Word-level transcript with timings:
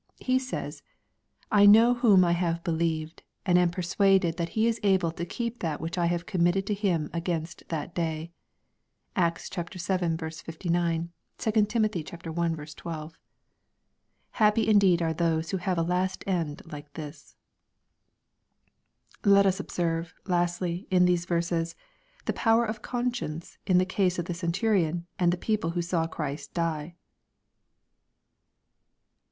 He 0.17 0.39
says," 0.39 0.81
I 1.51 1.67
know 1.67 1.93
whom 1.93 2.25
I 2.25 2.31
have 2.31 2.63
believed, 2.63 3.21
and 3.45 3.59
am 3.59 3.69
persuaded 3.69 4.37
that 4.37 4.49
He 4.57 4.65
is 4.65 4.79
able 4.81 5.11
to 5.11 5.27
keep 5.27 5.59
that 5.59 5.79
which 5.79 5.95
I 5.95 6.07
have 6.07 6.25
committed 6.25 6.65
to 6.65 6.73
him 6.73 7.07
against 7.13 7.61
that 7.69 7.93
day." 7.93 8.31
(Acts 9.15 9.47
vii. 9.47 9.67
59; 9.67 11.09
2 11.37 11.51
Tim. 11.51 11.85
i. 11.85 12.65
12.) 12.75 13.13
Happy 14.31 14.67
indeed 14.67 15.03
are 15.03 15.13
those 15.13 15.51
who 15.51 15.57
have 15.57 15.77
a 15.77 15.83
last 15.83 16.23
end 16.25 16.63
like 16.65 16.91
this 16.93 17.35
I 19.23 19.29
Let 19.29 19.45
us 19.45 19.61
ob8erve, 19.61 20.13
lastly, 20.25 20.87
in 20.89 21.05
these 21.05 21.25
verses, 21.25 21.75
the 22.25 22.33
power 22.33 22.67
ofconr 22.67 23.15
science 23.15 23.59
in 23.67 23.77
the 23.77 23.85
case 23.85 24.17
of 24.17 24.25
the 24.25 24.33
centurion 24.33 25.05
and 25.19 25.31
the 25.31 25.37
people 25.37 25.69
who 25.69 25.83
saw 25.83 26.07
Christ 26.07 26.55
die. 26.55 26.95